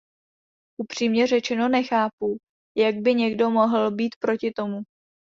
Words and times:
Upřímně 0.77 1.27
řečeno 1.27 1.69
nechápu, 1.69 2.37
jak 2.77 2.95
by 2.95 3.15
někdo 3.15 3.49
mohl 3.49 3.91
být 3.91 4.15
proti 4.19 4.51
tomu. 4.51 4.81